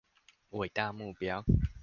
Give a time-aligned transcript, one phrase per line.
[0.49, 1.43] 偉大目標